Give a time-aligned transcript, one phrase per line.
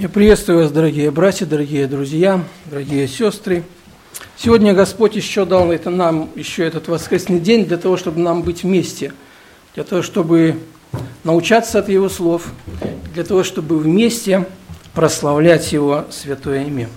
[0.00, 3.64] Я приветствую вас, дорогие братья, дорогие друзья, дорогие сестры.
[4.34, 8.62] Сегодня Господь еще дал это нам, еще этот воскресный день, для того, чтобы нам быть
[8.62, 9.12] вместе,
[9.74, 10.56] для того, чтобы
[11.22, 12.46] научаться от Его слов,
[13.12, 14.46] для того, чтобы вместе
[14.94, 16.88] прославлять Его святое имя.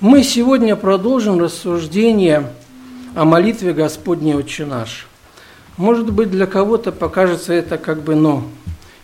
[0.00, 2.50] Мы сегодня продолжим рассуждение
[3.14, 5.06] о молитве Господней Отче наш.
[5.76, 8.48] Может быть, для кого-то покажется это как бы, ну,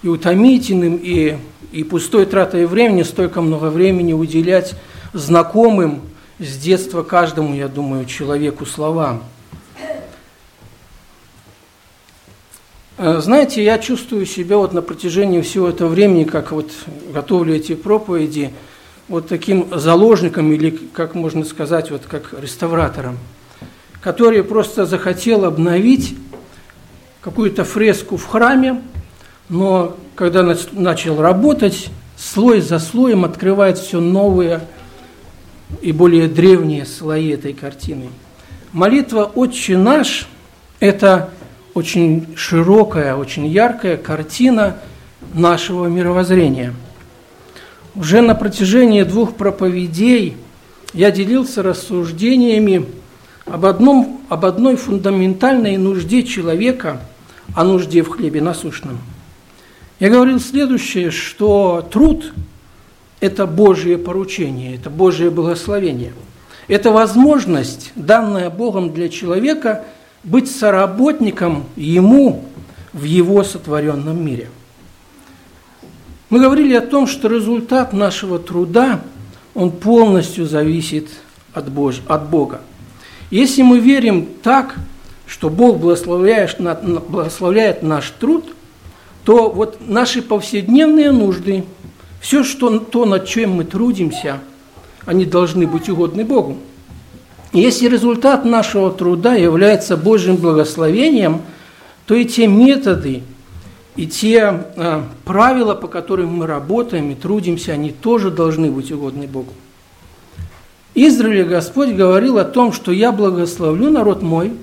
[0.06, 1.36] и утомительным, и
[1.72, 4.74] и пустой тратой времени столько много времени уделять
[5.12, 6.00] знакомым
[6.38, 9.24] с детства каждому, я думаю, человеку словам.
[12.98, 16.70] Э, знаете, я чувствую себя вот на протяжении всего этого времени, как вот
[17.12, 18.52] готовлю эти проповеди,
[19.08, 23.18] вот таким заложником или, как можно сказать, вот как реставратором,
[24.00, 26.16] который просто захотел обновить
[27.20, 28.80] какую-то фреску в храме,
[29.48, 30.42] но когда
[30.72, 34.60] начал работать, слой за слоем открывает все новые
[35.82, 38.08] и более древние слои этой картины.
[38.72, 40.28] Молитва «Отче наш»–
[40.80, 41.30] это
[41.74, 44.78] очень широкая, очень яркая картина
[45.34, 46.74] нашего мировоззрения.
[47.94, 50.36] Уже на протяжении двух проповедей
[50.92, 52.86] я делился рассуждениями
[53.44, 57.00] об, одном, об одной фундаментальной нужде человека,
[57.54, 58.98] о нужде в хлебе насущном–
[59.98, 62.32] я говорил следующее, что труд–
[63.20, 66.12] это Божье поручение, это Божье благословение.
[66.68, 69.84] Это возможность, данная Богом для человека,
[70.22, 72.44] быть соработником Ему
[72.92, 74.50] в Его сотворенном мире.
[76.28, 79.00] Мы говорили о том, что результат нашего труда,
[79.54, 81.08] он полностью зависит
[81.54, 82.02] от, Бож...
[82.08, 82.60] от Бога.
[83.30, 84.74] Если мы верим так,
[85.26, 88.44] что Бог благословляет, благословляет наш труд–
[89.26, 91.64] то вот наши повседневные нужды,
[92.20, 94.38] все что, то, над чем мы трудимся,
[95.04, 96.58] они должны быть угодны Богу.
[97.52, 101.42] И если результат нашего труда является Божьим благословением,
[102.06, 103.24] то и те методы,
[103.96, 109.26] и те э, правила, по которым мы работаем и трудимся, они тоже должны быть угодны
[109.26, 109.52] Богу.
[110.94, 114.52] Израиле Господь говорил о том, что я благословлю народ мой–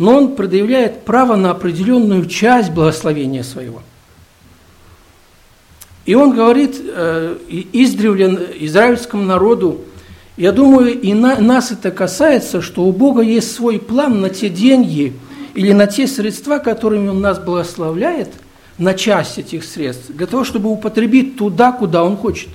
[0.00, 3.82] но он предъявляет право на определенную часть благословения своего.
[6.06, 7.36] И он говорит э,
[7.72, 9.82] издревле израильскому народу,
[10.38, 14.48] я думаю, и на, нас это касается, что у Бога есть свой план на те
[14.48, 15.12] деньги
[15.54, 18.30] или на те средства, которыми Он нас благословляет,
[18.78, 22.48] на часть этих средств, для того, чтобы употребить туда, куда Он хочет.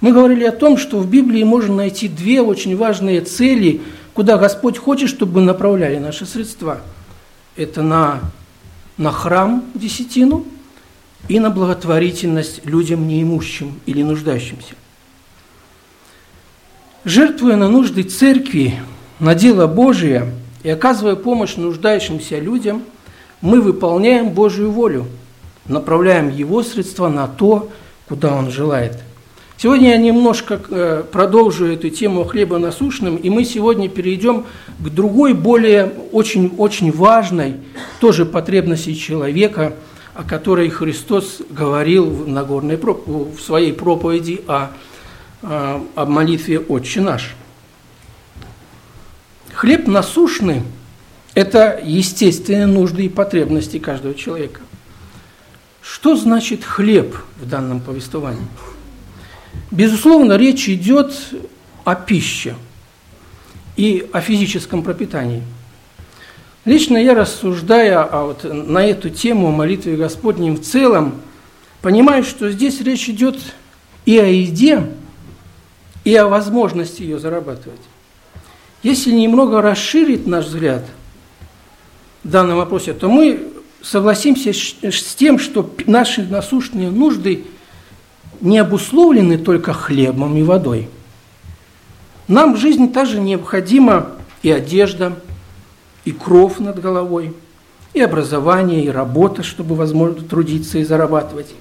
[0.00, 3.80] Мы говорили о том, что в Библии можно найти две очень важные цели–
[4.14, 6.80] куда Господь хочет, чтобы мы направляли наши средства.
[7.56, 8.20] Это на,
[8.96, 10.46] на храм десятину
[11.28, 14.74] и на благотворительность людям неимущим или нуждающимся.
[17.04, 18.80] Жертвуя на нужды церкви,
[19.18, 20.32] на дело Божие
[20.62, 22.84] и оказывая помощь нуждающимся людям,
[23.40, 25.06] мы выполняем Божию волю,
[25.66, 27.70] направляем Его средства на то,
[28.08, 29.02] куда Он желает–
[29.56, 34.46] Сегодня я немножко э, продолжу эту тему хлеба насущным, и мы сегодня перейдем
[34.80, 37.56] к другой, более очень-очень важной
[38.00, 39.74] тоже потребности человека,
[40.12, 44.70] о которой Христос говорил в, Нагорной, в своей проповеди о,
[45.42, 47.34] о молитве «Отче наш».
[49.54, 50.62] Хлеб насущный–
[51.34, 54.60] это естественные нужды и потребности каждого человека.
[55.80, 58.46] Что значит хлеб в данном повествовании?
[59.74, 61.12] Безусловно, речь идет
[61.82, 62.54] о пище
[63.76, 65.42] и о физическом пропитании.
[66.64, 71.16] Лично я, рассуждая о, вот, на эту тему молитвы Господней в целом,
[71.82, 73.36] понимаю, что здесь речь идет
[74.06, 74.92] и о еде,
[76.04, 77.80] и о возможности ее зарабатывать.
[78.84, 80.84] Если немного расширить наш взгляд
[82.22, 83.48] в данном вопросе, то мы
[83.82, 87.46] согласимся с тем, что наши насущные нужды–
[88.44, 90.88] не обусловлены только хлебом и водой.
[92.28, 94.08] Нам в жизни также необходима
[94.42, 95.14] и одежда,
[96.04, 97.34] и кров над головой,
[97.94, 101.54] и образование, и работа, чтобы возможно трудиться и зарабатывать.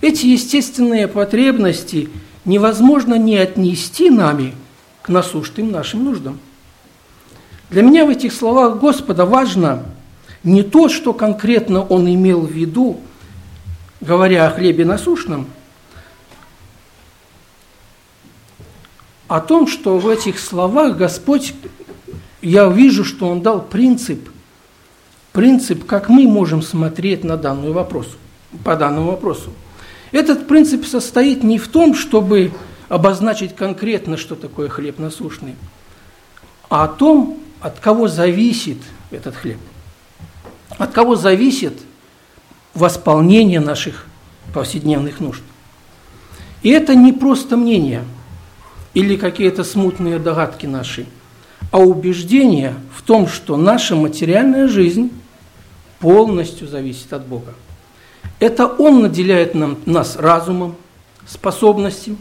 [0.00, 2.08] Эти естественные потребности
[2.44, 4.54] невозможно не отнести нами
[5.02, 6.40] к насущным нашим нуждам.
[7.70, 9.84] Для меня в этих словах Господа важно
[10.42, 12.98] не то, что конкретно Он имел в виду,
[14.00, 15.46] говоря о хлебе насущном–
[19.28, 21.54] о том, что в этих словах Господь,
[22.40, 24.28] я вижу, что Он дал принцип,
[25.32, 28.08] принцип, как мы можем смотреть на данный вопрос,
[28.64, 29.52] по данному вопросу.
[30.10, 32.52] Этот принцип состоит не в том, чтобы
[32.88, 35.54] обозначить конкретно, что такое хлеб насущный,
[36.70, 38.78] а о том, от кого зависит
[39.10, 39.58] этот хлеб.
[40.78, 41.74] От кого зависит
[42.72, 44.06] восполнение наших
[44.54, 45.42] повседневных нужд.
[46.62, 48.04] И это не просто мнение
[48.98, 51.06] или какие-то смутные догадки наши,
[51.70, 55.12] а убеждение в том, что наша материальная жизнь
[56.00, 57.54] полностью зависит от Бога.
[58.40, 60.74] Это Он наделяет нам, нас разумом,
[61.28, 62.16] способностью,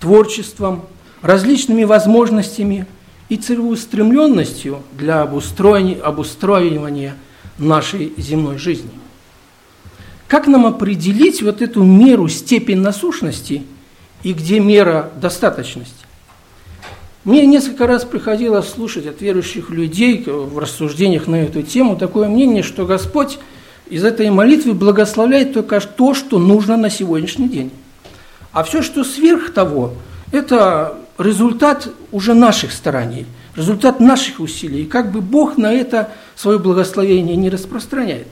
[0.00, 0.86] творчеством,
[1.20, 2.86] различными возможностями
[3.28, 7.14] и целеустремленностью для обустроения, обустроивания
[7.58, 8.88] нашей земной жизни.
[10.28, 13.64] Как нам определить вот эту меру, степень насущности
[14.22, 16.05] и где мера достаточности?
[17.26, 22.62] Мне несколько раз приходилось слушать от верующих людей в рассуждениях на эту тему такое мнение,
[22.62, 23.40] что Господь
[23.90, 27.72] из этой молитвы благословляет только то, что нужно на сегодняшний день.
[28.52, 29.94] А все, что сверх того,
[30.30, 33.26] это результат уже наших стараний,
[33.56, 34.82] результат наших усилий.
[34.82, 38.28] И как бы Бог на это свое благословение не распространяет.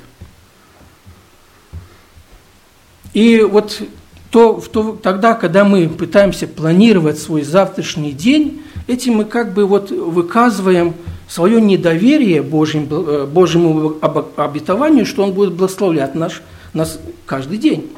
[3.13, 3.83] И вот
[4.31, 9.91] то, то, тогда, когда мы пытаемся планировать свой завтрашний день, этим мы как бы вот
[9.91, 10.95] выказываем
[11.29, 13.97] свое недоверие Божьим, э, Божьему
[14.37, 16.43] обетованию, что Он будет благословлять наш,
[16.73, 17.91] нас каждый день.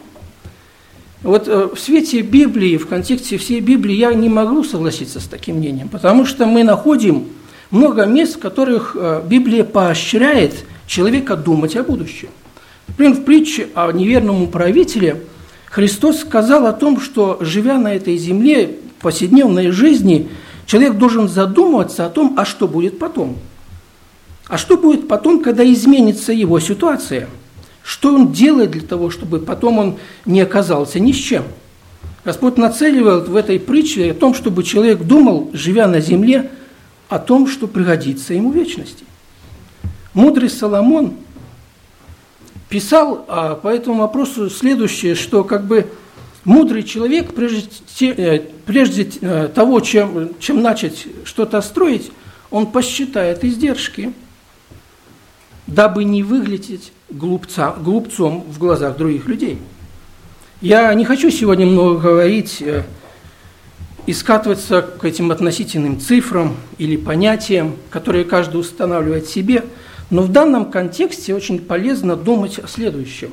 [1.22, 5.56] Вот э, в свете Библии, в контексте всей Библии я не могу согласиться с таким
[5.56, 7.26] мнением, потому что мы находим
[7.70, 10.54] много мест, в которых э, Библия поощряет
[10.86, 12.28] человека думать о будущем.
[12.88, 15.22] Например, в притче о неверном управителе
[15.66, 20.28] Христос сказал о том, что, живя на этой земле, в повседневной жизни,
[20.66, 23.38] человек должен задумываться о том, а что будет потом.
[24.48, 27.28] А что будет потом, когда изменится его ситуация?
[27.82, 31.44] Что он делает для того, чтобы потом он не оказался ни с чем?
[32.24, 36.50] Господь нацеливал в этой притче о том, чтобы человек думал, живя на земле,
[37.08, 39.04] о том, что пригодится ему вечности.
[40.12, 41.14] Мудрый Соломон
[42.68, 45.86] писал а, по этому вопросу следующее, что как бы
[46.46, 47.68] мудрый человек, прежде,
[48.00, 52.10] э, прежде э, того, чем, чем начать что-то строить,
[52.50, 54.12] он посчитает издержки,
[55.66, 59.58] дабы не выглядеть глупца, глупцом в глазах других людей.
[60.62, 62.84] Я не хочу сегодня много говорить, э,
[64.06, 69.64] и скатываться к этим относительным цифрам или понятиям, которые каждый устанавливает себе–
[70.10, 73.32] но в данном контексте очень полезно думать о следующем.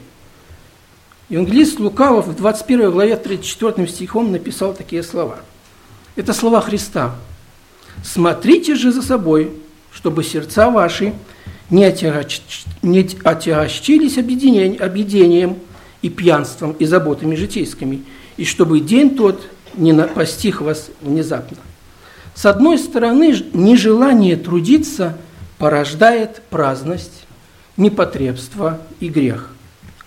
[1.30, 5.38] Евангелист Лукавов в 21 главе 34 стихом написал такие слова.
[6.16, 7.16] Это слова Христа.
[8.04, 9.52] «Смотрите же за собой,
[9.92, 11.14] чтобы сердца ваши
[11.70, 12.42] не, отягач...
[12.82, 15.58] не отягощились объедением
[16.02, 18.04] и пьянством и заботами житейскими,
[18.38, 19.42] и чтобы день тот
[19.76, 21.58] не постиг вас внезапно».
[22.36, 25.18] С одной стороны, нежелание трудиться–
[25.64, 27.26] порождает праздность,
[27.78, 29.50] непотребство и грех.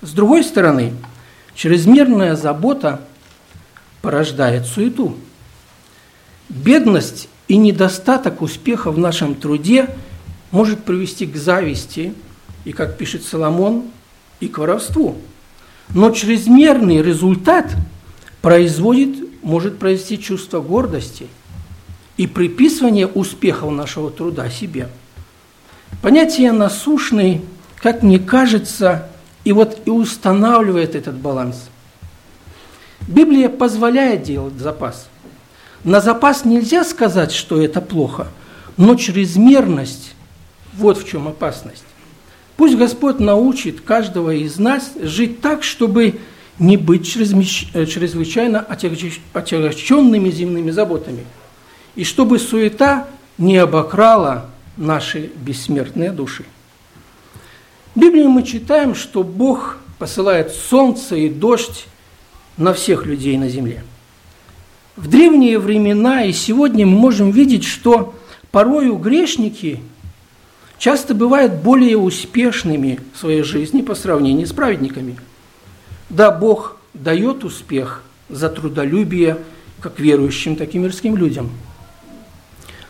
[0.02, 0.92] С другой стороны,
[1.56, 3.00] чрезмерная забота
[4.02, 5.16] порождает суету.
[6.48, 9.88] Бедность и недостаток успеха в нашем труде
[10.52, 12.14] может привести к зависти
[12.64, 13.86] и, как пишет Соломон,
[14.38, 15.16] и к воровству.
[15.88, 17.74] Но чрезмерный результат
[18.42, 21.26] производит, может произвести чувство гордости
[22.16, 24.88] и приписывание успехов нашего труда себе–
[26.02, 27.42] Понятие насущный,
[27.82, 29.08] как мне кажется,
[29.46, 31.68] и вот и устанавливает этот баланс.
[33.06, 35.08] Библия позволяет делать запас.
[35.84, 38.26] На запас нельзя сказать, что это плохо,
[38.76, 40.16] но чрезмерность–
[40.74, 41.84] вот в чем опасность.
[42.56, 46.18] Пусть Господь научит каждого из нас жить так, чтобы
[46.58, 51.24] не быть чрезвычайно отягощенными земными заботами,
[51.94, 53.06] и чтобы суета
[53.38, 56.44] не обокрала наши бессмертные души.
[57.96, 61.86] В Библии мы читаем, что Бог посылает солнце и дождь
[62.58, 63.84] на всех людей на земле.
[64.96, 68.14] В древние времена и сегодня мы можем видеть, что
[68.50, 69.80] порою грешники
[70.78, 75.16] часто бывают более успешными в своей жизни по сравнению с праведниками.
[76.10, 79.38] Да, Бог дает успех за трудолюбие
[79.80, 81.50] как верующим, так и мирским людям–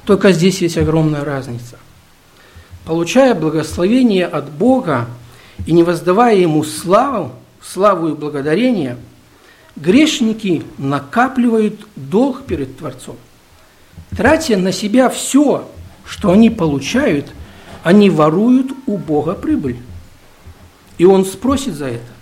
[0.07, 1.79] только здесь есть огромная разница.
[2.87, 5.09] Получая благословение от Бога
[5.67, 8.97] и не воздавая Ему славу, славу и благодарение,
[9.75, 13.17] грешники накапливают долг перед Творцом.
[14.17, 15.69] Тратя на себя все,
[16.07, 17.27] что они получают,
[17.83, 19.79] они воруют у Бога прибыль.
[20.97, 22.13] И Он спросит за это.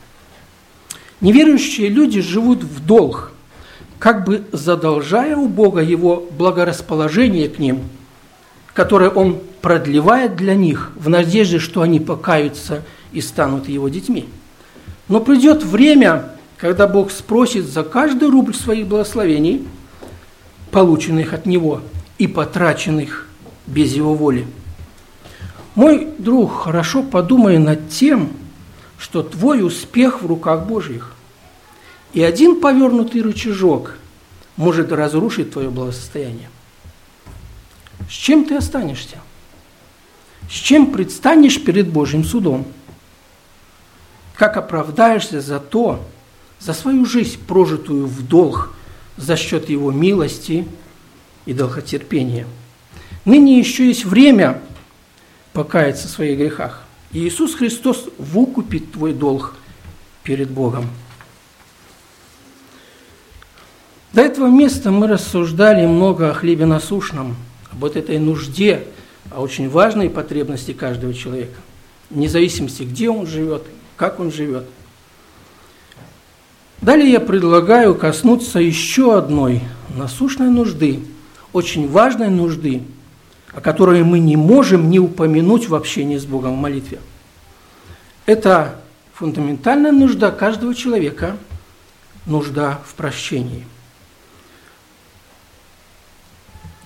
[1.20, 3.32] Неверующие люди живут в долг,
[3.98, 7.82] как бы задолжая у Бога его благорасположение к ним,
[8.74, 14.28] которое Он продлевает для них в надежде, что они покаются и станут его детьми.
[15.08, 19.66] Но придет время, когда Бог спросит за каждый рубль своих благословений,
[20.70, 21.80] полученных от Него
[22.18, 23.28] и потраченных
[23.66, 24.46] без Его воли.
[25.74, 28.30] Мой друг, хорошо подумай над тем,
[28.98, 31.12] что твой успех в руках Божьих.
[32.12, 33.96] И один повернутый рычажок
[34.56, 36.48] может разрушить твое благосостояние.
[38.08, 39.16] С чем ты останешься?
[40.48, 42.66] С чем предстанешь перед Божьим судом?
[44.36, 46.04] Как оправдаешься за то,
[46.60, 48.74] за свою жизнь, прожитую в долг
[49.16, 50.66] за счет Его милости
[51.46, 52.46] и долготерпения?
[53.24, 54.60] Ныне еще есть время
[55.52, 56.82] покаяться в своих грехах.
[57.12, 59.54] И Иисус Христос выкупит твой долг
[60.24, 60.88] перед Богом.
[64.12, 67.36] До этого места мы рассуждали много о хлебе насущном,
[67.78, 68.84] вот этой нужде,
[69.30, 71.58] о очень важной потребности каждого человека,
[72.10, 73.62] вне зависимости, где он живет,
[73.96, 74.64] как он живет.
[76.82, 79.62] Далее я предлагаю коснуться еще одной
[79.96, 81.00] насущной нужды,
[81.52, 82.82] очень важной нужды–
[83.54, 86.98] о которой мы не можем не упомянуть в общении с Богом в молитве.
[88.26, 88.80] Это
[89.12, 91.36] фундаментальная нужда каждого человека,
[92.26, 93.64] нужда в прощении.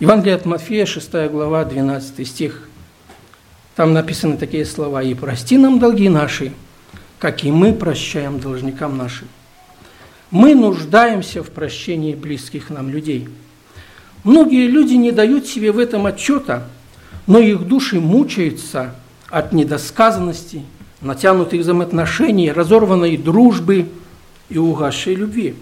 [0.01, 2.69] Евангелие от Матфея, 6 глава, 12 стих.
[3.77, 5.03] Там написаны такие слова.
[5.03, 6.53] «И прости нам долги наши,
[7.19, 9.29] как и мы прощаем должникам нашим».
[10.31, 13.29] Мы нуждаемся в прощении близких нам людей–
[14.25, 16.65] Многие люди не дают себе в этом отчета,
[17.27, 18.95] но их души мучаются
[19.29, 20.63] от недосказанности,
[21.01, 23.89] натянутых взаимоотношений, разорванной дружбы
[24.49, 25.55] и угасшей любви.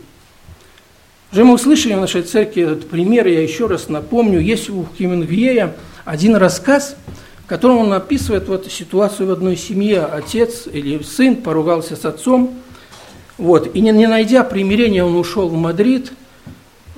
[1.36, 5.76] Уже мы услышали в нашей церкви этот пример, я еще раз напомню, есть у Хемингуэя
[6.06, 6.96] один рассказ,
[7.44, 10.06] в котором он описывает вот ситуацию в одной семье.
[10.06, 12.54] Отец или сын поругался с отцом,
[13.36, 16.12] вот, и не, не найдя примирения, он ушел в Мадрид–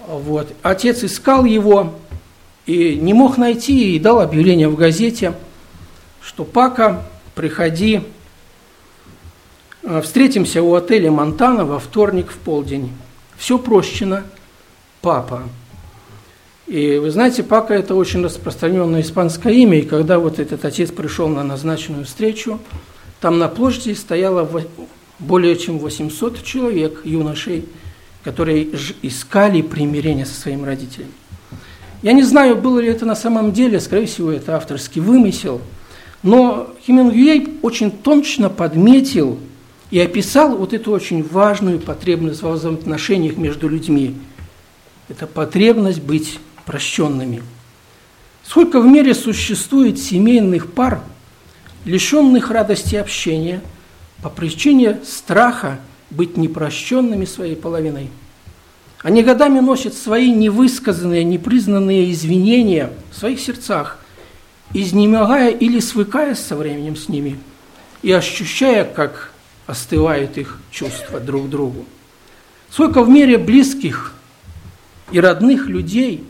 [0.06, 0.54] вот.
[0.62, 1.94] Отец искал его
[2.64, 5.34] и не мог найти, и дал объявление в газете,
[6.22, 7.02] что Пака,
[7.34, 8.02] приходи,
[9.82, 12.92] э, встретимся у отеля Монтана во вторник в полдень.
[13.38, 14.24] Все прощено,
[15.00, 15.44] папа.
[16.66, 21.28] И вы знаете, Пака– это очень распространенное испанское имя, и когда вот этот отец пришел
[21.28, 22.60] на назначенную встречу,
[23.20, 24.46] там на площади стояло
[25.18, 27.64] более чем 800 человек, юношей,
[28.22, 28.68] которые
[29.00, 31.08] искали примирение со своим родителем.
[32.02, 35.60] Я не знаю, было ли это на самом деле, скорее всего, это авторский вымысел,
[36.22, 39.38] но Хемингуэй очень точно подметил
[39.90, 44.14] и описал вот эту очень важную потребность в взаимоотношениях между людьми.
[45.08, 47.42] Это потребность быть прощенными.
[48.44, 51.00] Сколько в мире существует семейных пар,
[51.84, 53.62] лишенных радости общения
[54.22, 55.80] по причине страха
[56.10, 58.10] быть непрощенными своей половиной.
[59.02, 63.98] Они годами носят свои невысказанные, непризнанные извинения в своих сердцах,
[64.74, 67.38] изнемогая или свыкаясь со временем с ними
[68.02, 69.32] и ощущая, как
[69.68, 71.84] остывают их чувства друг к другу.
[72.68, 74.12] Сколько в мире близких
[75.12, 76.24] и родных людей,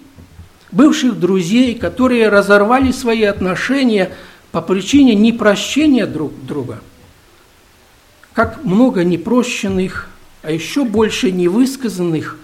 [0.70, 4.12] бывших друзей, которые разорвали свои отношения
[4.52, 6.80] по причине непрощения друг друга–
[8.38, 10.08] как много непрощенных,
[10.42, 12.38] а еще больше невысказанных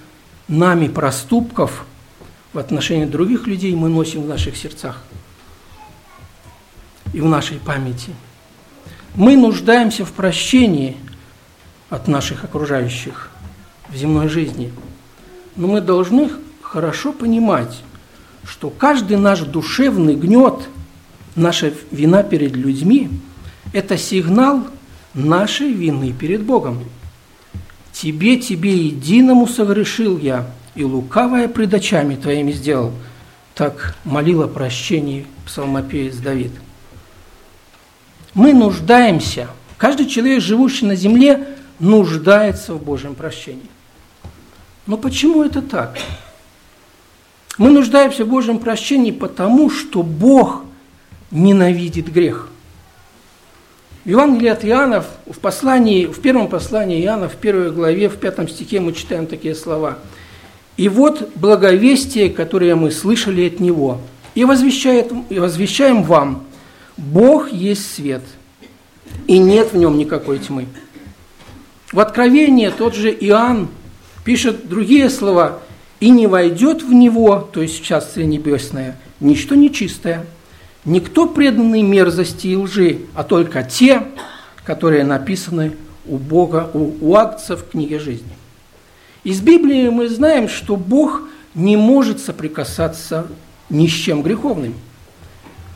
[0.49, 1.87] нами проступков
[2.53, 5.01] в отношении других людей мы носим в наших сердцах
[7.13, 8.13] и в нашей памяти.
[9.15, 10.97] Мы нуждаемся в прощении
[11.89, 13.31] от наших окружающих
[13.89, 14.73] в земной жизни.
[15.55, 16.31] Но мы должны
[16.61, 17.83] хорошо понимать,
[18.45, 20.69] что каждый наш душевный гнет,
[21.37, 23.09] наша вина перед людьми–
[23.73, 24.67] это сигнал
[25.15, 26.85] нашей вины перед Богом.
[27.93, 32.93] Тебе, тебе единому согрешил я, и лукавое пред очами твоими сделал.
[33.55, 36.51] Так молила прощение псалмопевец Давид.
[38.35, 39.49] Мы нуждаемся,
[39.79, 41.47] каждый человек, живущий на земле,
[41.79, 43.71] нуждается в Божьем прощении.
[44.87, 45.97] Но почему это так?
[47.57, 50.65] Мы нуждаемся в Божьем прощении потому, что Бог
[51.31, 52.49] ненавидит грех–
[54.05, 58.49] в Евангелии от Иоанна, в, послании, в первом послании Иоанна, в первой главе, в пятом
[58.49, 59.97] стихе мы читаем такие слова.
[60.77, 64.01] «И вот благовестие, которое мы слышали от Него,
[64.35, 66.45] и, возвещает, и возвещаем вам,
[66.97, 68.23] Бог есть свет,
[69.27, 70.67] и нет в нем никакой тьмы».
[71.93, 73.69] В Откровении тот же Иоанн
[74.25, 75.61] пишет другие слова
[76.01, 80.27] «И не войдет в него, то есть в Царствие Небесное, ничто нечистое,
[80.85, 84.03] никто преданный мерзости и лжи, а только те,
[84.65, 88.33] которые написаны у Бога, у, у акцев в книге жизни».
[89.25, 91.23] Из Библии мы знаем, что Бог
[91.55, 93.27] не может соприкасаться
[93.71, 94.75] ни с чем греховным.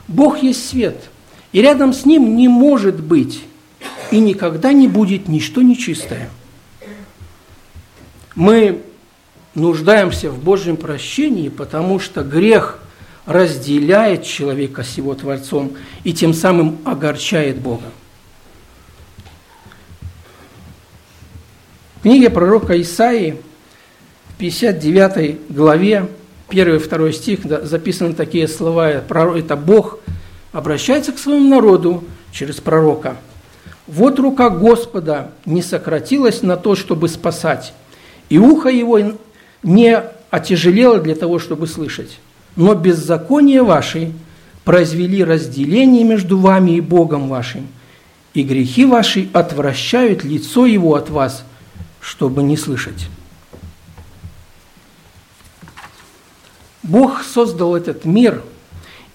[0.08, 1.10] Бог есть свет,
[1.52, 3.42] и рядом с Ним не может быть
[4.10, 6.30] и никогда не будет ничто нечистое.
[8.34, 8.82] Мы
[9.54, 12.78] нуждаемся в Божьем прощении, потому что грех
[13.26, 15.72] разделяет человека с его Творцом
[16.04, 17.84] и тем самым огорчает Бога.
[21.96, 23.42] В книге пророка Исаии,
[24.28, 26.08] в 59 главе,
[26.48, 28.88] 1 и 2 стих, записаны такие слова.
[28.88, 29.97] Это Бог
[30.52, 33.16] обращается к своему народу через пророка.
[33.86, 37.72] «Вот рука Господа не сократилась на то, чтобы спасать,
[38.28, 38.98] и ухо его
[39.62, 42.18] не отяжелело для того, чтобы слышать.
[42.56, 44.12] Но беззаконие ваши
[44.64, 47.68] произвели разделение между вами и Богом вашим,
[48.34, 51.44] и грехи ваши отвращают лицо его от вас,
[52.00, 53.08] чтобы не слышать.
[56.82, 58.42] Бог создал этот мир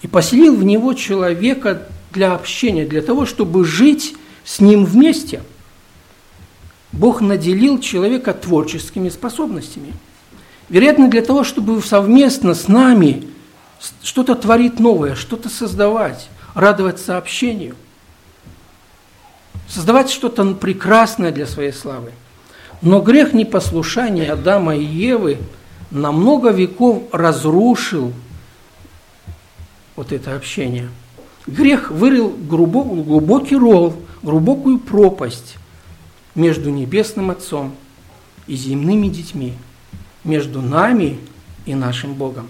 [0.04, 5.42] и поселил в него человека для общения, для того, чтобы жить с ним вместе.
[6.92, 9.94] Бог наделил человека творческими способностями.
[10.68, 13.26] Вероятно, для того, чтобы совместно с нами
[14.02, 17.74] что-то творить новое, что-то создавать, радоваться общению,
[19.66, 22.12] создавать что-то прекрасное для своей славы–
[22.84, 25.38] но грех непослушания Адама и Евы
[25.90, 28.12] на много веков разрушил
[29.96, 30.88] вот это общение.
[31.46, 35.56] Грех вырыл глубокий ров, глубокую пропасть
[36.34, 37.74] между Небесным Отцом
[38.46, 39.54] и земными детьми,
[40.24, 41.18] между нами
[41.66, 42.48] и нашим Богом.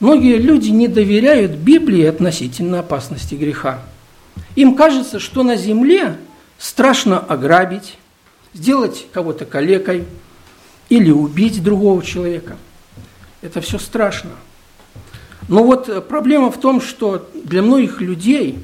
[0.00, 3.82] Многие люди не доверяют Библии относительно опасности греха.
[4.54, 6.16] Им кажется, что на земле
[6.58, 7.98] страшно ограбить,
[8.54, 10.04] сделать кого-то калекой
[10.88, 12.56] или убить другого человека.
[13.42, 14.30] Это все страшно.
[15.46, 18.58] Но вот проблема в том, что для многих людей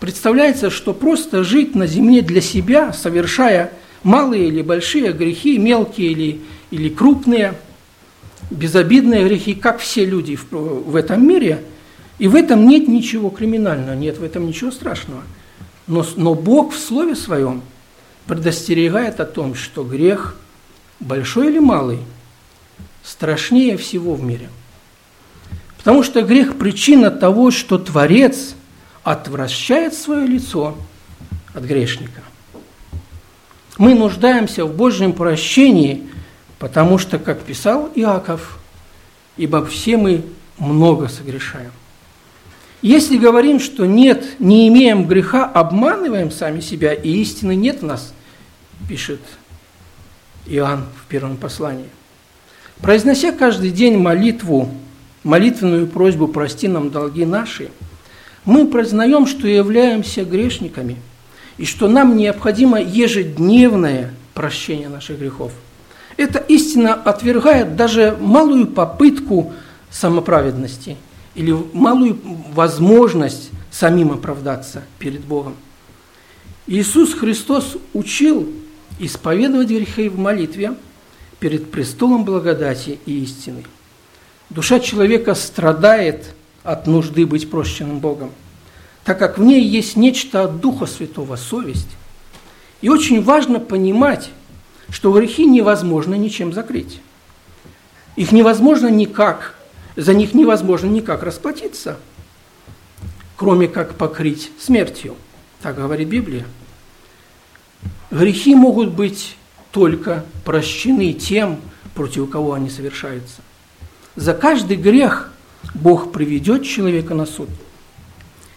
[0.00, 6.40] представляется, что просто жить на земле для себя, совершая малые или большие грехи, мелкие или,
[6.70, 7.54] или крупные,
[8.50, 11.62] безобидные грехи, как все люди в, в этом мире,
[12.18, 15.22] и в этом нет ничего криминального, нет в этом ничего страшного.
[15.86, 17.62] Но, но Бог в Слове Своем–
[18.26, 20.36] предостерегает о том, что грех,
[21.00, 21.98] большой или малый,
[23.02, 24.48] страшнее всего в мире.
[25.82, 28.54] Потому что грех– причина того, что Творец
[29.02, 30.76] отвращает свое лицо
[31.54, 32.22] от грешника.
[33.78, 36.08] Мы нуждаемся в Божьем прощении,
[36.60, 38.60] потому что, как писал Иаков,
[39.36, 40.24] ибо все мы
[40.56, 41.72] много согрешаем.
[42.80, 48.14] Если говорим, что нет, не имеем греха, обманываем сами себя, и истины нет в нас,
[48.88, 49.20] пишет
[50.46, 51.88] Иоанн в первом послании.
[52.80, 54.72] Произнося каждый день молитву,
[55.24, 57.70] молитвенную просьбу «Прости нам долги наши»,
[58.44, 60.96] мы признаем, что являемся грешниками,
[61.58, 65.52] и что нам необходимо ежедневное прощение наших грехов.
[66.16, 69.52] Эта истина отвергает даже малую попытку
[69.90, 70.96] самоправедности–
[71.34, 72.18] или малую
[72.52, 75.56] возможность самим оправдаться перед Богом.
[76.66, 78.52] Иисус Христос учил
[78.98, 80.74] исповедовать грехи в молитве
[81.40, 83.64] перед престолом благодати и истины.
[84.54, 88.30] Душа человека страдает от нужды быть прощенным Богом,
[89.02, 91.88] так как в ней есть нечто от Духа Святого, совесть.
[92.82, 94.28] И очень важно понимать,
[94.90, 97.00] что грехи невозможно ничем закрыть.
[98.16, 99.56] Их невозможно никак
[99.96, 101.96] за них невозможно никак расплатиться,
[103.36, 105.16] кроме как покрыть смертью.
[105.62, 106.44] Так говорит Библия.
[108.10, 109.34] Грехи могут быть
[109.70, 111.58] только прощены тем,
[111.94, 113.40] против кого они совершаются.
[114.16, 115.32] За каждый грех
[115.74, 117.48] Бог приведет человека на суд.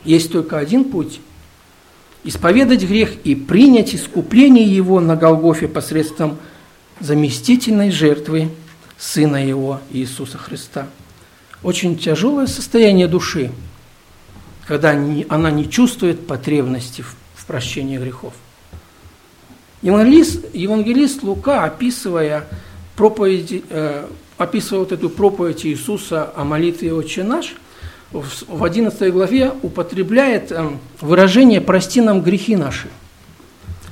[0.03, 1.19] Есть только один путь–
[2.23, 6.37] исповедать грех и принять искупление его на Голгофе посредством
[6.99, 8.49] заместительной жертвы
[8.97, 10.87] Сына Его Иисуса Христа–
[11.65, 13.51] очень тяжелое состояние души,
[14.67, 18.33] когда она не чувствует потребности в прощении грехов.
[19.81, 22.47] Евангелист, евангелист Лука, описывая,
[22.95, 27.55] проповедь, э, описывая вот эту проповедь Иисуса о молитве «Отче наш»,
[28.11, 30.69] в 11 главе употребляет э,
[31.01, 32.87] выражение «прости нам грехи наши».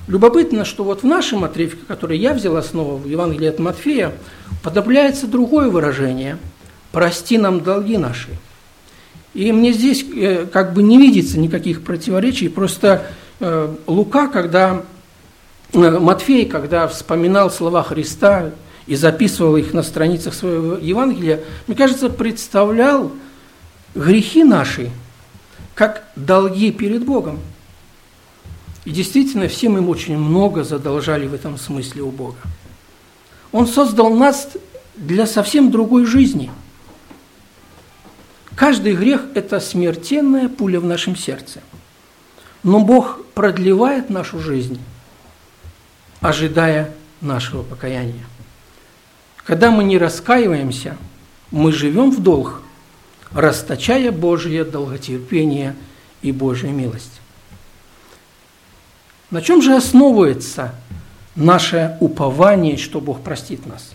[0.07, 4.11] Любопытно, что вот в нашем отрывке, который я взял основу в Евангелии от Матфея,
[4.61, 6.37] подобляется другое выражение
[6.91, 8.29] «прости нам долги наши».
[9.33, 13.07] И мне здесь э, как бы не видится никаких противоречий, просто
[13.39, 14.83] э, Лука, когда
[15.73, 18.51] э, Матфей, когда вспоминал слова Христа
[18.87, 23.11] и записывал их на страницах своего Евангелия, мне кажется, представлял
[23.95, 24.91] грехи наши
[25.73, 27.39] как долги перед Богом.
[28.85, 32.37] И действительно, все мы очень много задолжали в этом смысле у Бога.
[33.51, 34.49] Он создал нас
[34.95, 36.51] для совсем другой жизни.
[38.55, 41.61] Каждый грех– это смертельная пуля в нашем сердце.
[42.61, 44.79] Но Бог продлевает нашу жизнь,
[46.19, 48.25] ожидая нашего покаяния.
[49.45, 50.97] Когда мы не раскаиваемся,
[51.51, 52.61] мы живем в долг,
[53.31, 55.75] расточая Божье долготерпение
[56.21, 57.21] и Божью милость.
[59.29, 60.75] На чем же основывается
[61.35, 63.93] наше упование, что Бог простит нас?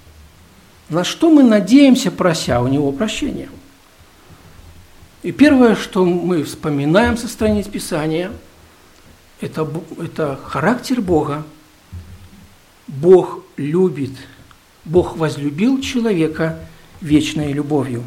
[0.89, 3.49] На что мы надеемся, прося у Него прощения?
[5.23, 8.33] И первое, что мы вспоминаем со страниц Писания,
[9.41, 11.45] это, это характер Бога.
[12.87, 14.13] Бог любит,
[14.89, 16.59] Бог возлюбил человека
[17.01, 18.03] вечной любовью.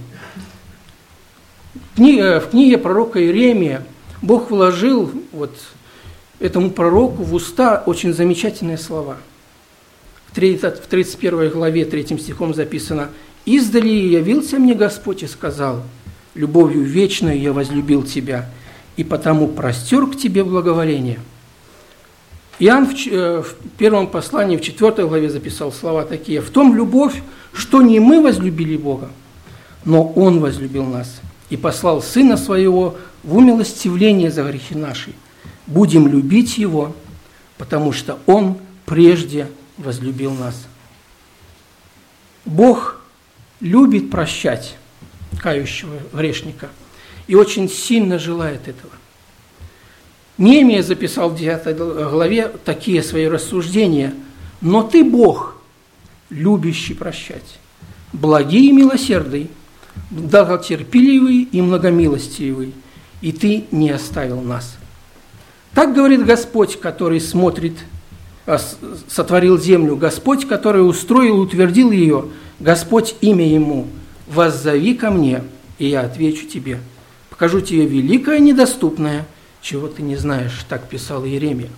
[1.74, 3.86] В книге, в книге пророка Иеремия
[4.22, 5.56] Бог вложил вот
[6.40, 9.18] этому пророку в уста очень замечательные слова.
[10.26, 13.10] В 31 главе 3 стихом записано
[13.46, 15.84] «Издали явился мне Господь и сказал,
[16.34, 18.50] любовью вечной я возлюбил тебя,
[18.98, 21.20] и потому простер к тебе благоволение».
[22.62, 26.42] Иоанн в, э, в первом послании, в 4 главе записал слова такие.
[26.42, 27.20] «В том любовь,
[27.54, 29.10] что не мы возлюбили Бога,
[29.84, 35.14] но Он возлюбил нас и послал Сына Своего в умилостивление за грехи наши,
[35.66, 36.96] будем любить Его,
[37.58, 39.48] потому что Он прежде
[39.80, 40.68] возлюбил нас.
[42.46, 43.02] Бог
[43.60, 44.76] любит прощать
[45.40, 46.70] кающего грешника
[47.26, 48.94] и очень сильно желает этого.
[50.42, 51.78] Немия записал в 9
[52.10, 54.16] главе такие свои рассуждения.
[54.60, 55.56] «Но ты, Бог,
[56.32, 57.60] любящий прощать,
[58.12, 59.52] благий и милосердный,
[60.10, 62.74] долготерпеливый и многомилостивый,
[63.22, 64.78] и ты не оставил нас».
[65.76, 67.78] Так говорит Господь, который смотрит,
[68.48, 68.60] а,
[69.08, 72.26] сотворил землю, Господь, который устроил и утвердил ее,
[72.60, 73.86] Господь имя Ему,
[74.28, 75.44] воззови ко мне,
[75.78, 76.80] и я отвечу тебе.
[77.30, 79.28] Покажу тебе великое недоступное,
[79.62, 81.70] чего ты не знаешь, так писал Иеремия.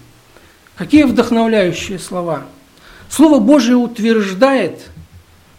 [0.76, 2.44] Какие вдохновляющие слова.
[3.10, 4.90] Слово Божие утверждает,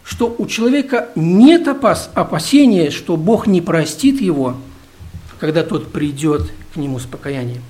[0.03, 4.57] что у человека нет опас, опасения, что Бог не простит его,
[5.39, 7.63] когда тот придет к нему с покаянием.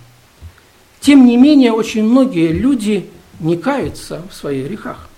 [1.00, 5.08] Тем не менее, очень многие люди не каются в своих грехах.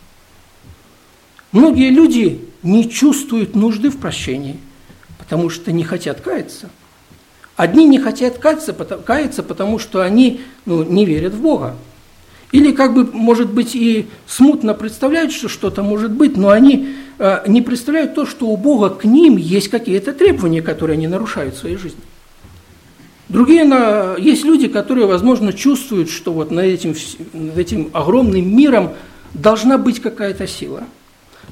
[1.52, 4.58] Многие люди не чувствуют нужды в прощении,
[5.18, 6.70] потому что не хотят каяться.
[7.56, 11.74] Одни не хотят каяться, каяться потому что они ну, не верят в Бога.
[12.52, 17.42] Или, как бы, может быть, и смутно представляют, что что-то может быть, но они э,
[17.48, 21.58] не представляют то, что у Бога к ним есть какие-то требования, которые они нарушают в
[21.58, 22.00] своей жизни.
[23.28, 26.94] Другие, на, есть люди, которые, возможно, чувствуют, что вот над этим,
[27.32, 28.92] над этим огромным миром
[29.34, 30.84] должна быть какая-то сила.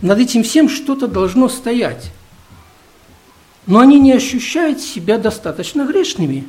[0.01, 2.13] Над этим всем что-то должно стоять.
[3.67, 6.45] Но они не ощущают себя достаточно грешными.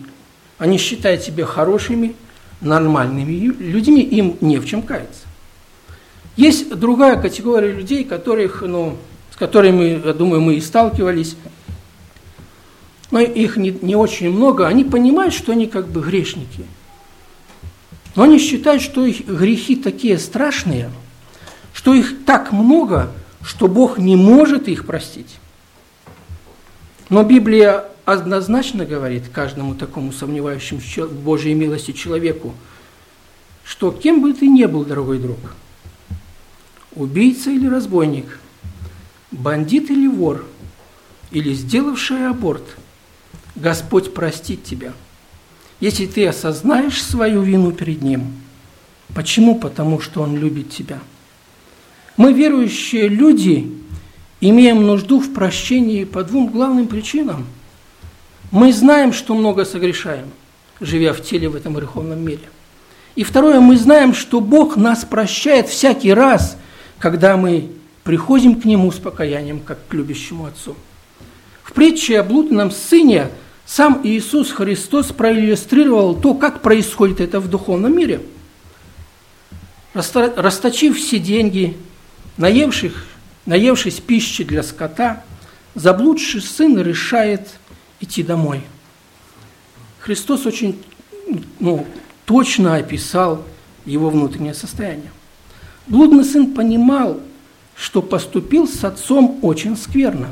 [0.57, 2.15] Они считают себя хорошими,
[2.61, 5.21] нормальными людьми, им не в чем каяться.
[6.35, 8.97] Есть другая категория людей, которых, ну,
[9.31, 11.35] с которыми, я думаю, мы и сталкивались–
[13.11, 16.65] но их не, не очень много, они понимают, что они как бы грешники.
[18.15, 20.89] Но они считают, что их грехи такие страшные,
[21.73, 25.37] что их так много, что Бог не может их простить.
[27.09, 32.53] Но Библия однозначно говорит каждому такому сомневающемуся в Божьей милости человеку,
[33.63, 35.39] что кем бы ты ни был, дорогой друг,
[36.93, 38.39] убийца или разбойник,
[39.31, 40.45] бандит или вор,
[41.31, 42.63] или сделавший аборт–
[43.55, 44.93] Господь простит тебя,
[45.79, 48.33] если ты осознаешь свою вину перед Ним.
[49.13, 49.57] Почему?
[49.57, 50.99] Потому что Он любит тебя.
[52.17, 53.71] Мы, верующие люди,
[54.41, 57.45] имеем нужду в прощении по двум главным причинам.
[58.51, 60.29] Мы знаем, что много согрешаем,
[60.79, 62.49] живя в теле в этом греховном мире.
[63.15, 66.57] И второе, мы знаем, что Бог нас прощает всякий раз,
[66.99, 67.69] когда мы
[68.03, 70.75] приходим к Нему с покаянием, как к любящему Отцу.
[71.63, 73.29] В притче о блудном сыне–
[73.65, 78.21] сам Иисус Христос проиллюстрировал то, как происходит это в духовном мире.
[79.93, 81.75] расточив все деньги,
[82.37, 83.05] наевших,
[83.45, 85.23] наевшись пищи для скота,
[85.73, 87.49] заблудший сын решает
[87.99, 88.61] идти домой.
[89.99, 90.81] Христос очень
[91.59, 91.85] ну,
[92.25, 93.43] точно описал
[93.85, 95.11] его внутреннее состояние.
[95.87, 97.19] Блудный сын понимал,
[97.75, 100.29] что поступил с отцом очень скверно.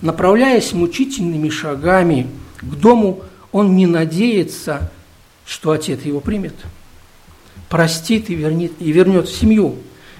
[0.00, 2.28] Направляясь мучительными шагами
[2.60, 4.90] к дому, он не надеется,
[5.44, 6.54] что отец его примет,
[7.68, 9.76] простит и вернет, и вернет в семью.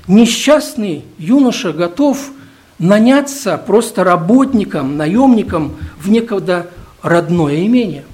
[0.08, 2.30] Несчастный юноша готов
[2.78, 6.70] наняться просто работником, наемником в некогда
[7.02, 8.04] родное имение.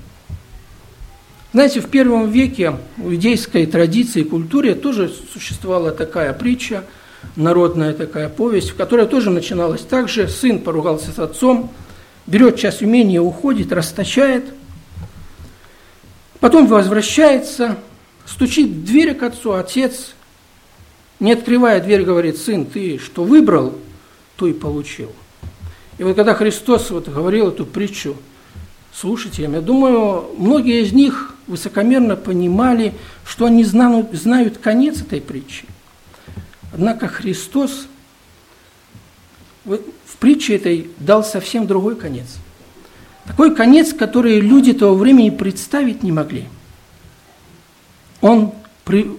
[1.54, 6.84] Знаете, в первом веке в иудейской традиции и культуре тоже существовала такая притча,
[7.36, 10.28] народная такая повесть, в которой тоже начиналась так же.
[10.28, 11.70] Сын поругался с отцом,
[12.26, 14.44] берет часть умения, уходит, расточает,
[16.38, 17.78] потом возвращается,
[18.26, 20.14] стучит в дверь к отцу, отец,
[21.20, 23.74] не открывая дверь, говорит, сын, ты что выбрал,
[24.36, 25.12] то и получил.
[25.98, 28.16] И вот когда Христос вот говорил эту притчу
[28.94, 35.64] слушателям, я думаю, многие из них высокомерно понимали, что они знают, знают конец этой притчи.
[36.72, 37.86] Однако Христос
[39.64, 42.26] в притче этой дал совсем другой конец.
[43.26, 46.46] Такой конец, который люди того времени представить не могли.
[48.20, 48.52] Он
[48.84, 49.10] при...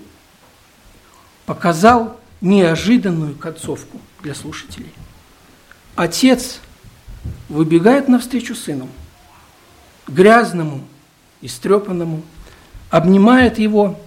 [1.50, 4.94] показал неожиданную концовку для слушателей.
[5.96, 6.60] Отец
[7.50, 8.88] выбегает навстречу сыну,
[10.08, 10.82] грязному,
[11.42, 12.22] истрепанному,
[12.92, 14.00] обнимает его,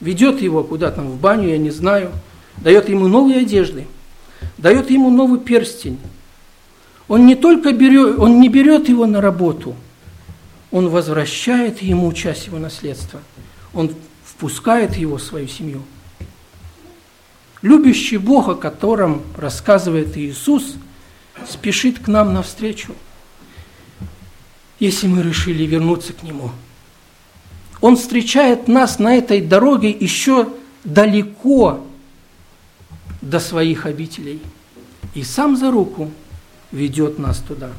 [0.00, 2.12] ведет его куда-то в баню, я не знаю,
[2.56, 3.86] дает ему новые одежды,
[4.56, 5.98] дает ему новый перстень.
[7.06, 9.76] Он не только берет, он не берет его на работу,
[10.70, 13.20] он возвращает ему часть его наследства,
[13.74, 13.90] он
[14.36, 15.82] впускает его в свою семью.
[17.62, 20.74] Любящий Бог, о котором рассказывает Иисус,
[21.48, 22.94] спешит к нам навстречу–
[24.78, 26.50] если мы решили вернуться к Нему.
[27.80, 30.48] Он встречает нас на этой дороге еще
[30.84, 31.84] далеко
[33.20, 34.40] до своих обителей
[35.14, 36.10] и сам за руку
[36.72, 37.70] ведет нас туда.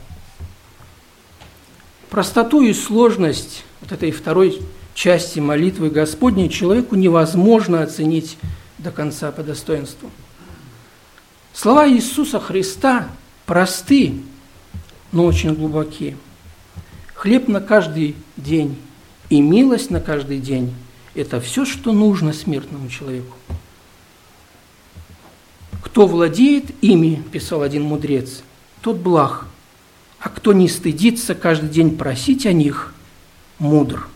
[2.10, 4.62] Простоту и сложность вот этой второй
[4.96, 8.40] части молитвы Господней человеку невозможно оценить
[8.80, 10.10] до конца по достоинству.
[11.54, 13.08] Слова Иисуса Христа
[13.46, 14.16] просты,
[15.12, 16.18] но очень глубокие
[17.26, 18.78] хлеб на каждый день
[19.30, 20.72] и милость на каждый день–
[21.16, 23.36] это все, что нужно смертному человеку.
[25.82, 28.44] Кто владеет ими, писал один мудрец,
[28.82, 29.48] тот благ,
[30.20, 32.94] а кто не стыдится каждый день просить о них,
[33.58, 34.08] мудр.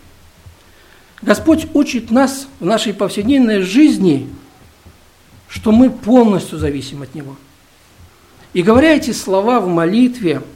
[1.22, 4.28] Господь учит нас в нашей повседневной жизни,
[5.48, 7.36] что мы полностью зависим от Него.
[8.52, 10.42] И говоря эти слова в молитве–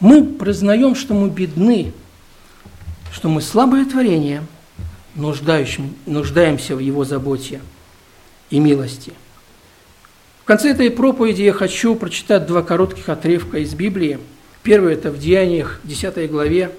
[0.00, 1.92] мы признаем, что мы бедны,
[3.12, 4.44] что мы слабое творение,
[5.14, 7.60] нуждаемся в Его заботе
[8.50, 9.12] и милости.
[10.42, 14.18] В конце этой проповеди я хочу прочитать два коротких отрывка из Библии.
[14.62, 16.70] Первый– это в Деяниях, 10 главе.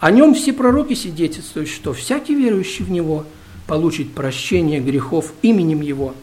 [0.00, 3.26] О нем все пророки свидетельствуют, что всякий верующий в Него
[3.66, 6.14] получит прощение грехов именем Его.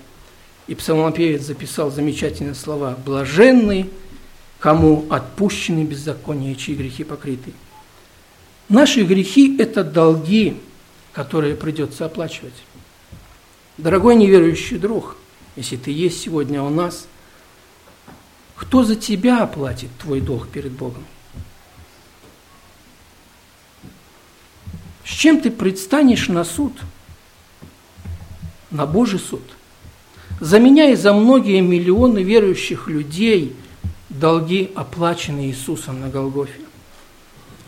[0.65, 3.89] И псалмопевец записал замечательные слова «Блаженный,
[4.59, 7.53] кому отпущены беззакония, чьи грехи покрыты.
[8.67, 10.57] Наши грехи– это долги,
[11.13, 12.55] которые придется оплачивать.
[13.77, 15.17] Дорогой неверующий друг,
[15.55, 17.07] если ты есть сегодня у нас,
[18.55, 21.05] кто за тебя оплатит твой долг перед Богом?
[25.07, 26.73] С чем ты предстанешь на суд?
[28.71, 29.43] На Божий суд.
[30.41, 33.55] За меня и за многие миллионы верующих людей–
[34.09, 36.61] долги, оплаченные Иисусом на Голгофе.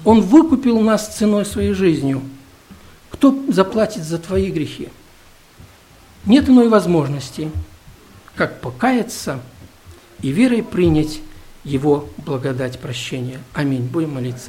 [0.06, 2.22] Он выкупил нас ценой своей жизнью.
[3.10, 4.90] Кто заплатит за твои грехи?
[6.26, 7.52] Нет иной возможности,
[8.36, 9.42] как покаяться
[10.22, 11.22] и верой принять
[11.64, 13.40] Его благодать прощения.
[13.54, 13.84] Аминь.
[13.84, 14.48] Будем молиться.